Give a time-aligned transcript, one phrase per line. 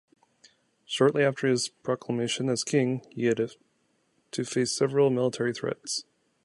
[0.83, 3.51] Shortly after his proclamation as king, he had
[4.31, 6.05] to face several military threats.